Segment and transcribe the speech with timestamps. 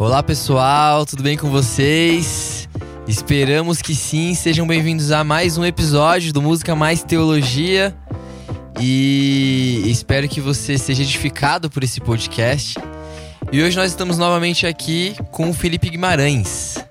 [0.00, 2.66] Olá pessoal, tudo bem com vocês?
[3.06, 7.94] Esperamos que sim, sejam bem-vindos a mais um episódio do Música Mais Teologia
[8.80, 12.78] e espero que você seja edificado por esse podcast.
[13.52, 16.82] E hoje nós estamos novamente aqui com o Felipe Guimarães.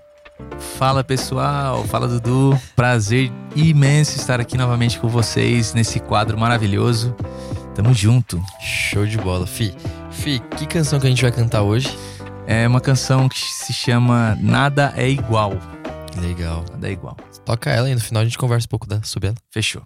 [0.78, 2.61] Fala pessoal, fala Dudu.
[2.75, 7.15] Prazer imenso estar aqui novamente com vocês nesse quadro maravilhoso.
[7.73, 8.39] Tamo junto.
[8.61, 9.73] Show de bola, Fi.
[10.11, 11.89] Fi, que canção que a gente vai cantar hoje?
[12.51, 15.53] É uma canção que se chama Nada é Igual.
[16.19, 16.65] Legal.
[16.71, 17.15] Nada é igual.
[17.45, 19.37] Toca ela e no final a gente conversa um pouco da, sobre ela.
[19.51, 19.83] Fechou.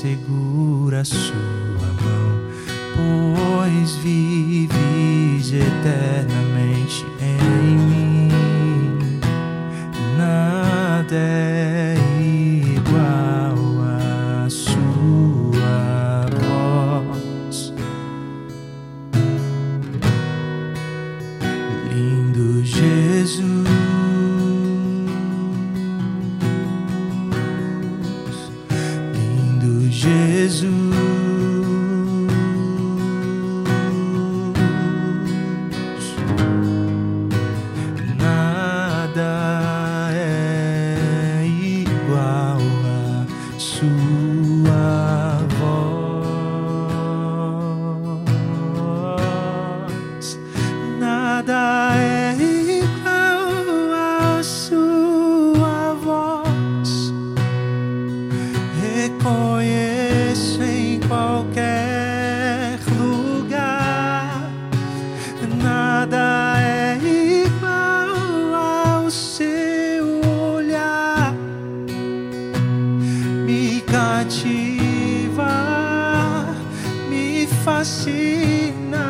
[0.00, 1.34] Segura sua
[2.00, 2.40] mão,
[2.96, 6.29] pois vives eternamente
[51.80, 57.10] Nada é igual à sua voz.
[58.82, 64.50] Reconheço em qualquer lugar.
[65.62, 66.98] Nada é
[67.46, 70.20] igual ao seu
[70.52, 71.34] olhar.
[73.46, 75.48] Me cativa,
[77.08, 79.09] me fascina.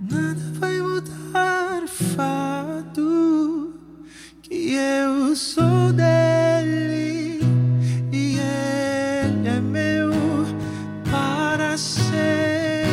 [0.00, 3.74] Nada vai mudar o fato
[4.40, 7.40] que eu sou dele
[8.10, 10.10] e ele é meu
[11.04, 12.88] para sempre.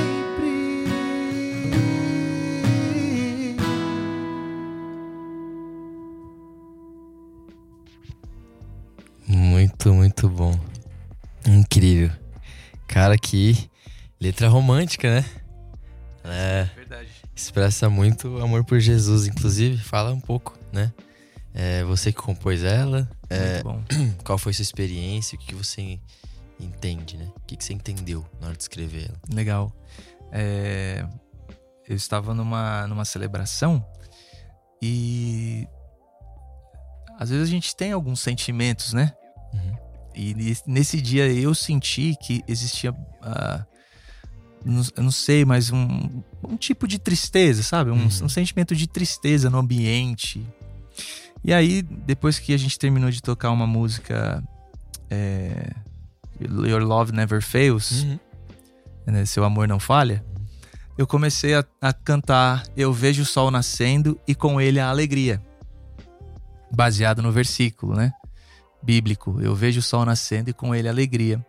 [9.26, 10.59] Muito, muito bom.
[11.47, 12.11] Incrível.
[12.85, 13.70] Cara, que
[14.20, 15.47] letra romântica, né?
[16.32, 17.09] É, Verdade.
[17.35, 19.78] expressa muito amor por Jesus, inclusive.
[19.78, 20.91] Fala um pouco, né?
[21.53, 23.64] É, você que compôs ela, é,
[24.24, 26.00] qual foi sua experiência, o que você
[26.59, 27.28] entende, né?
[27.35, 29.18] O que você entendeu na hora de escrever ela?
[29.34, 29.72] Legal.
[30.32, 31.06] É,
[31.88, 33.84] eu estava numa, numa celebração
[34.82, 35.68] e
[37.18, 39.14] às vezes a gente tem alguns sentimentos, né?
[39.53, 39.78] Uhum.
[40.14, 43.66] E nes- nesse dia eu senti que existia, ah,
[44.65, 47.91] não- eu não sei, mas um, um tipo de tristeza, sabe?
[47.91, 48.05] Um, Uhum.
[48.23, 50.45] um sentimento de tristeza no ambiente.
[51.43, 54.43] E aí, depois que a gente terminou de tocar uma música
[55.09, 55.71] é,
[56.41, 58.19] Your Love Never Fails, Uhum.
[59.07, 60.23] né, Seu Amor Não Falha,
[60.97, 65.41] eu comecei a, a cantar Eu Vejo o Sol Nascendo e com ele a alegria.
[66.73, 68.11] Baseado no versículo, né?
[68.83, 69.39] Bíblico.
[69.41, 71.43] Eu vejo o sol nascendo e com ele a alegria.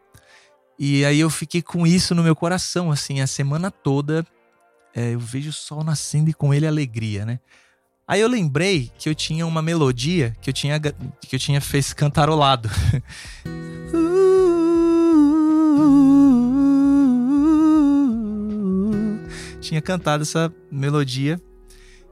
[0.79, 4.25] E aí eu fiquei com isso no meu coração, assim, a semana toda.
[4.95, 7.41] é, eu vejo o sol nascendo e com ele alegria, né?
[8.07, 11.93] Aí eu lembrei que eu tinha uma melodia que eu tinha, que eu tinha fez
[11.93, 12.71] cantarolado.
[19.61, 21.41] tinha cantado essa melodia.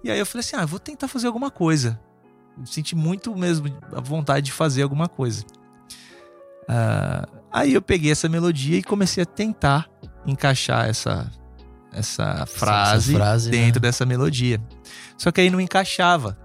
[0.04, 1.98] E aí eu falei assim: ah, vou tentar fazer alguma coisa.
[2.64, 5.44] Senti muito mesmo a vontade de fazer alguma coisa.
[6.68, 9.88] Ah, aí eu peguei essa melodia e comecei a tentar
[10.26, 11.30] encaixar essa,
[11.92, 13.56] essa frase, frase, né?
[13.56, 14.60] dentro dessa melodia.
[15.16, 16.38] Só que aí não encaixava.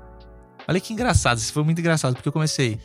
[0.67, 2.79] Olha que engraçado, isso foi muito engraçado, porque eu comecei.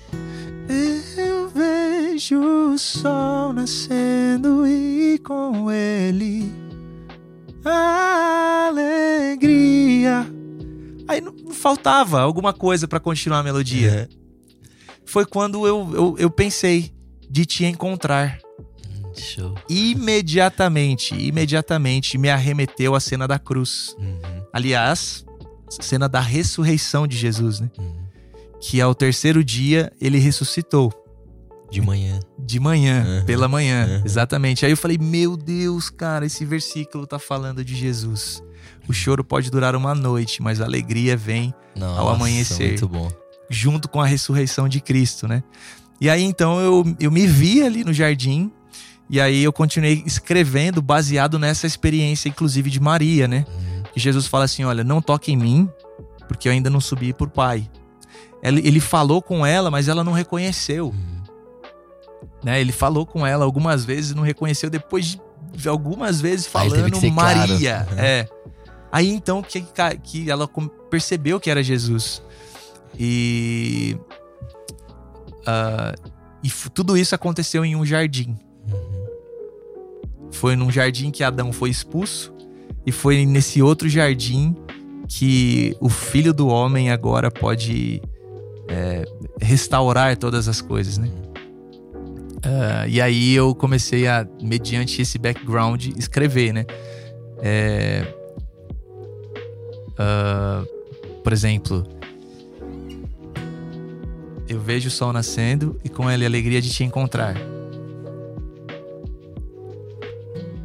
[1.16, 2.40] Eu vejo
[2.72, 6.52] o sol nascendo e com ele
[7.64, 10.26] a alegria.
[11.08, 14.08] Aí não faltava alguma coisa pra continuar a melodia.
[15.04, 16.95] Foi quando eu, eu, eu pensei
[17.28, 18.38] de te encontrar.
[18.58, 19.54] Hum, Show.
[19.68, 23.94] Imediatamente, imediatamente me arremeteu a cena da cruz.
[23.98, 24.42] Uhum.
[24.52, 25.24] Aliás,
[25.68, 27.70] cena da ressurreição de Jesus, né?
[27.78, 28.06] Uhum.
[28.60, 30.92] Que ao terceiro dia ele ressuscitou.
[31.70, 32.20] De manhã.
[32.38, 33.24] De manhã, Uhum.
[33.26, 34.02] pela manhã, Uhum.
[34.04, 34.64] exatamente.
[34.64, 38.40] Aí eu falei, meu Deus, cara, esse versículo tá falando de Jesus.
[38.88, 42.68] O choro pode durar uma noite, mas a alegria vem Nossa, amanhecer.
[42.68, 43.10] Muito bom.
[43.50, 45.42] junto com a ressurreição de Cristo, né?
[46.00, 48.50] E aí então eu, eu me vi ali no jardim,
[49.08, 53.46] e aí eu continuei escrevendo baseado nessa experiência, inclusive de Maria, né?
[53.92, 55.70] Que Jesus fala assim: olha, não toque em mim,
[56.28, 57.68] porque eu ainda não subi por Pai.
[58.42, 60.94] Ele, ele falou com ela, mas ela não reconheceu,
[62.44, 62.60] né?
[62.60, 65.18] Ele falou com ela algumas vezes, não reconheceu depois
[65.52, 67.38] de algumas vezes falando ser claro.
[67.38, 67.86] Maria.
[67.90, 67.98] Uhum.
[67.98, 68.28] É.
[68.92, 69.64] Aí então que,
[70.02, 70.48] que ela
[70.90, 72.22] percebeu que era Jesus.
[72.98, 73.96] E.
[75.46, 75.94] ah,
[76.42, 78.36] e tudo isso aconteceu em um jardim.
[78.70, 79.06] Uhum.
[80.32, 82.34] Foi num jardim que Adão foi expulso,
[82.86, 84.54] e foi nesse outro jardim
[85.08, 88.00] que o filho do homem agora pode
[88.68, 89.04] é,
[89.40, 91.10] restaurar todas as coisas, né?
[92.44, 96.64] Ah, e aí eu comecei a, mediante esse background, escrever, né?
[97.42, 98.06] É,
[99.98, 100.64] ah,
[101.24, 101.84] por exemplo,
[104.48, 107.34] eu vejo o sol nascendo e com ele a alegria de te encontrar.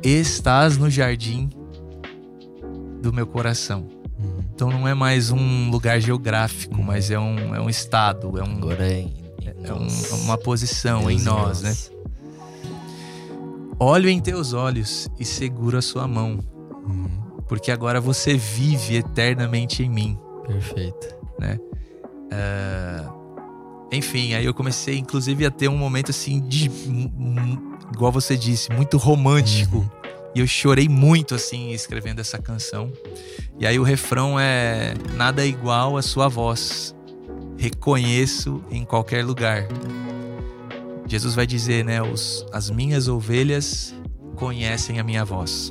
[0.03, 1.49] Estás no jardim
[3.01, 3.87] do meu coração.
[4.19, 4.39] Uhum.
[4.53, 8.57] Então não é mais um lugar geográfico, mas é um, é um estado, é, um,
[8.57, 10.11] Agora é, em, em é um- nós.
[10.23, 11.75] uma posição Deus em nós, né?
[13.79, 16.39] Olho em teus olhos e seguro a sua mão,
[16.87, 17.09] Uhum.
[17.47, 20.19] porque agora você vive eternamente em mim.
[20.45, 21.15] Perfeito.
[23.91, 26.71] Enfim, aí eu comecei, inclusive, a ter um momento assim de.
[27.93, 29.77] Igual você disse, muito romântico.
[29.77, 29.89] Uhum.
[30.33, 32.91] E eu chorei muito, assim, escrevendo essa canção.
[33.59, 36.95] E aí o refrão é: Nada é igual a sua voz.
[37.57, 39.67] Reconheço em qualquer lugar.
[41.05, 42.01] Jesus vai dizer, né?
[42.01, 43.93] Os, as minhas ovelhas
[44.37, 45.69] conhecem a minha voz.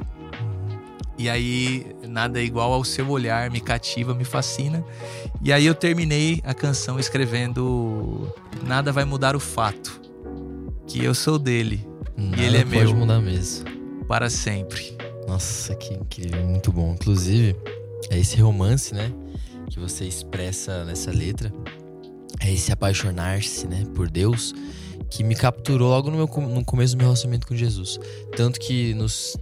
[1.21, 4.83] E aí, nada é igual ao seu olhar, me cativa, me fascina.
[5.43, 8.33] E aí eu terminei a canção escrevendo
[8.67, 10.01] Nada vai mudar o fato
[10.87, 11.87] que eu sou dele
[12.17, 12.97] Nada ele é pode meu.
[12.97, 13.67] mudar mesmo.
[14.09, 14.97] para sempre.
[15.29, 16.95] Nossa, que incrível, muito bom.
[16.95, 17.55] Inclusive,
[18.09, 19.13] é esse romance, né,
[19.69, 21.53] que você expressa nessa letra,
[22.41, 24.55] é esse apaixonar-se, né, por Deus,
[25.11, 28.01] que me capturou logo no, meu, no começo do meu relacionamento com Jesus.
[28.35, 29.37] Tanto que nos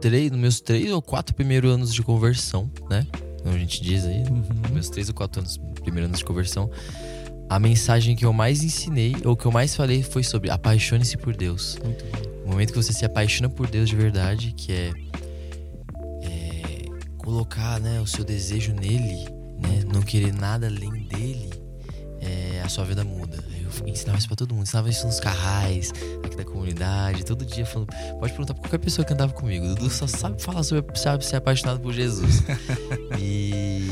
[0.00, 3.06] três, nos meus três ou quatro primeiros anos de conversão, né,
[3.42, 6.70] como a gente diz aí, nos meus três ou quatro anos, primeiros anos de conversão,
[7.48, 11.34] a mensagem que eu mais ensinei, ou que eu mais falei, foi sobre apaixone-se por
[11.34, 11.78] Deus.
[11.82, 12.28] Muito bom.
[12.44, 14.92] O momento que você se apaixona por Deus de verdade, que é,
[16.22, 16.82] é,
[17.16, 19.26] colocar né, o seu desejo nele,
[19.58, 21.50] né, não querer nada além dele,
[22.20, 23.42] é, a sua vida muda.
[23.86, 25.92] Ensinava isso pra todo mundo, ensinava isso nos carrais,
[26.22, 27.88] aqui da comunidade, todo dia falando.
[28.18, 29.66] Pode perguntar pra qualquer pessoa que andava comigo.
[29.66, 32.42] O Dudu só sabe falar sobre sabe ser apaixonado por Jesus.
[33.18, 33.88] e,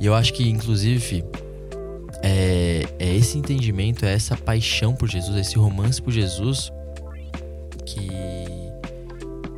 [0.00, 1.24] e eu acho que, inclusive,
[2.22, 6.72] é, é esse entendimento, é essa paixão por Jesus, é esse romance por Jesus
[7.86, 8.08] que,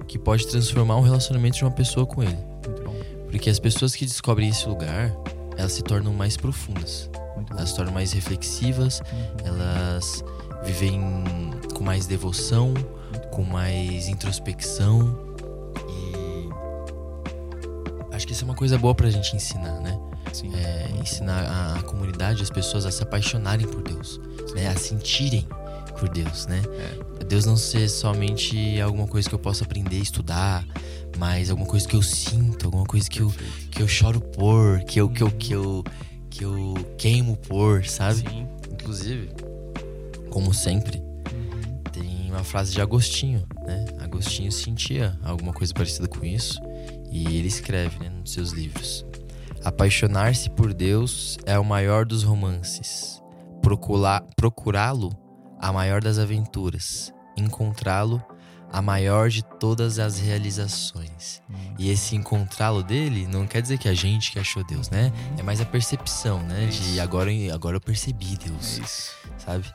[0.06, 2.38] que pode transformar um relacionamento de uma pessoa com ele.
[3.30, 5.14] Porque as pessoas que descobrem esse lugar,
[5.56, 7.08] elas se tornam mais profundas.
[7.50, 9.46] Elas se tornam mais reflexivas, Uhum.
[9.46, 10.24] elas
[10.64, 12.74] viver em- com mais devoção,
[13.30, 15.18] com mais introspecção.
[15.88, 16.48] E
[18.14, 19.98] acho que isso é uma coisa boa pra gente ensinar, né?
[20.54, 24.20] É, ensinar a, comunidade, as pessoas a se apaixonarem por Deus,
[24.54, 24.68] né?
[24.68, 25.46] A sentirem
[25.98, 26.62] por Deus, né?
[27.26, 30.64] Deus não ser somente alguma coisa que eu possa aprender, estudar,
[31.18, 33.32] mas alguma coisa que eu sinto, alguma coisa que eu,
[33.70, 35.94] que eu choro por, que eu, que eu, que eu, que eu
[36.96, 38.20] queimo por, sabe?
[38.20, 38.48] Sim.
[38.70, 39.30] Inclusive,
[40.30, 41.02] como sempre,
[41.92, 43.84] tem uma frase de Agostinho, né?
[44.00, 46.58] Agostinho sentia alguma coisa parecida com isso
[47.10, 49.04] e ele escreve, né, nos seus livros.
[49.64, 53.22] Apaixonar-se por Deus é o maior dos romances.
[54.36, 55.10] Procurá-lo,
[55.58, 57.12] a maior das aventuras.
[57.36, 58.22] Encontrá-lo,
[58.72, 61.42] a maior de todas as realizações.
[61.78, 65.12] E esse encontrá-lo dele não quer dizer que a gente que achou Deus, né?
[65.36, 66.66] É mais a percepção, né?
[66.66, 67.00] De Isso.
[67.00, 69.10] agora, agora eu percebi Deus É isso.
[69.38, 69.74] sabe?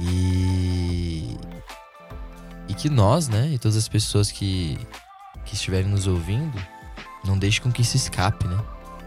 [0.00, 1.36] E
[2.68, 4.78] e que nós, né, e todas as pessoas que
[5.44, 6.56] que estiverem nos ouvindo,
[7.24, 8.58] não deixe com que isso escape, né?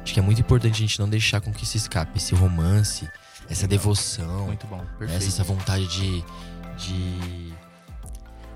[0.03, 3.10] Acho que é muito importante a gente não deixar com que isso escape, esse romance,
[3.50, 4.77] essa devoção, Muito bom.
[4.77, 5.25] né, Perfeito.
[5.27, 6.24] essa vontade de
[6.77, 7.53] de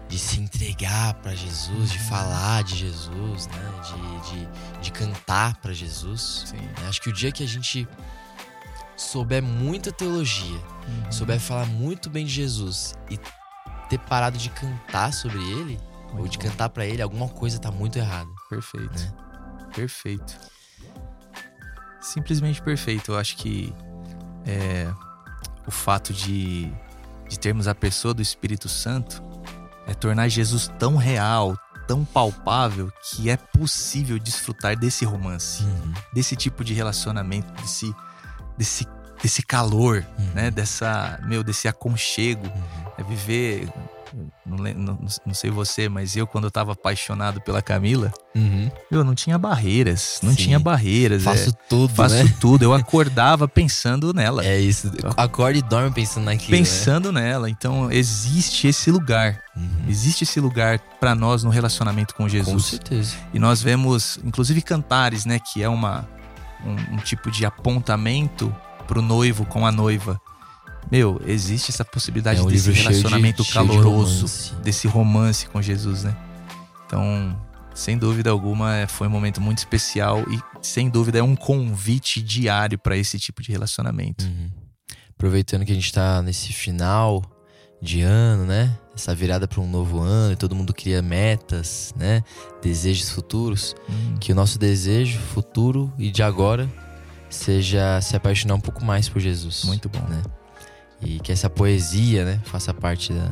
[0.09, 3.71] de se entregar pra Jesus, de falar de Jesus, né?
[3.83, 6.43] De, de, de cantar pra Jesus.
[6.47, 6.57] Sim.
[6.57, 6.87] né?
[6.89, 7.87] Acho que o dia que a gente
[8.97, 11.11] souber muita teologia, Uhum.
[11.11, 13.19] souber falar muito bem de Jesus e
[13.87, 16.43] ter parado de cantar sobre ele, ou Muito de bom.
[16.45, 18.29] cantar pra ele, alguma coisa tá muito errada.
[18.49, 18.99] Perfeito.
[18.99, 19.13] né?
[19.75, 20.35] Perfeito.
[22.01, 23.11] Simplesmente perfeito.
[23.11, 23.73] Eu acho que
[24.45, 24.91] é,
[25.67, 26.71] o fato de,
[27.29, 29.21] de termos a pessoa do Espírito Santo
[29.89, 35.65] é tornar Jesus tão real, tão palpável, que é possível desfrutar desse romance,
[36.13, 37.93] desse tipo de relacionamento, desse,
[38.57, 38.87] desse,
[39.21, 40.31] desse calor, Uhum.
[40.35, 40.51] né?
[40.51, 42.45] Dessa, meu, desse aconchego.
[42.45, 42.91] Uhum.
[42.97, 43.67] É viver.
[44.45, 48.71] Não, não, não sei você, mas eu, quando eu tava apaixonado pela Camila, Uhum.
[48.91, 50.19] eu não tinha barreiras.
[50.23, 50.37] Não Sim.
[50.37, 51.23] tinha barreiras.
[51.23, 52.33] Faço é, tudo, faço né?
[52.39, 52.63] tudo.
[52.63, 54.45] Eu acordava pensando nela.
[54.45, 54.91] É isso.
[55.17, 56.57] Acorda e dorme pensando naquilo.
[56.57, 57.49] Pensando nela.
[57.49, 59.41] Então, existe esse lugar.
[59.55, 59.63] Né?
[59.63, 59.89] Uhum.
[59.89, 62.65] Existe esse lugar pra nós no relacionamento com Com Jesus.
[62.65, 63.15] certeza.
[63.33, 65.39] E nós vemos, inclusive, cantares, né?
[65.39, 66.07] Que é uma,
[66.65, 68.55] um, um tipo de apontamento
[68.87, 70.19] pro noivo com a noiva.
[70.91, 73.85] Meu, existe essa possibilidade É um desse de- relacionamento de caloroso,
[74.25, 74.53] romance.
[74.63, 76.15] desse romance com Jesus, né?
[76.85, 77.39] Então,
[77.75, 82.21] sem dúvida alguma, é- foi um momento muito especial e, sem dúvida, é um convite
[82.21, 84.25] diário para esse tipo de relacionamento.
[84.25, 84.49] Uhum.
[85.11, 87.21] Aproveitando que a gente tá nesse final
[87.81, 88.75] de ano, né?
[88.95, 92.23] Essa virada para um novo ano e todo mundo cria metas, né?
[92.61, 93.75] Desejos futuros.
[93.89, 96.69] Hum, Que o nosso desejo futuro e de agora
[97.29, 99.63] seja se apaixonar um pouco mais por Jesus.
[99.65, 100.01] muito bom.
[100.09, 100.21] né?
[101.01, 103.31] E que essa poesia, né, faça parte da-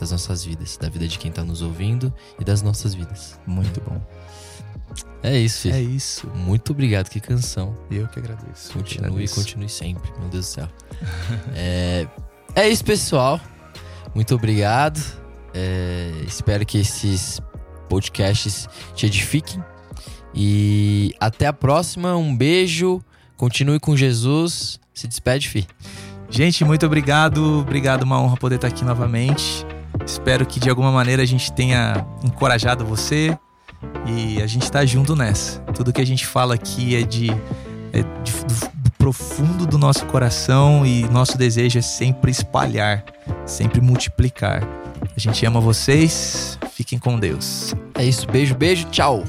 [0.00, 3.38] das nossas vidas, da vida de quem tá nos ouvindo e das nossas vidas.
[3.46, 4.00] Muito bom.
[5.22, 5.74] É isso, filho.
[5.76, 6.26] É isso.
[6.34, 7.76] Muito obrigado, que canção.
[7.90, 8.72] Eu que agradeço.
[8.72, 9.34] Continue, agradeço.
[9.36, 10.68] continue sempre, meu Deus do céu.
[11.54, 12.06] é,
[12.56, 13.40] é isso, pessoal.
[14.14, 15.00] Muito obrigado.
[15.54, 17.40] É, espero que esses
[17.88, 19.62] podcasts te edifiquem.
[20.34, 22.16] E até a próxima.
[22.16, 23.00] Um beijo.
[23.36, 24.80] Continue com Jesus.
[24.92, 25.66] Se despede, fi.
[26.32, 27.60] Gente, muito obrigado.
[27.60, 29.66] Obrigado, uma honra poder estar aqui novamente.
[30.06, 33.36] Espero que de alguma maneira a gente tenha encorajado você
[34.06, 35.60] e a gente tá junto nessa.
[35.74, 37.30] Tudo que a gente fala aqui é de,
[37.92, 38.44] é de-
[38.82, 43.04] do profundo do nosso coração e nosso desejo é sempre espalhar,
[43.44, 44.66] sempre multiplicar.
[45.14, 46.58] A gente ama vocês.
[46.72, 47.74] Fiquem com Deus.
[47.94, 48.26] É isso.
[48.26, 48.86] Beijo, beijo.
[48.86, 49.22] Tchau.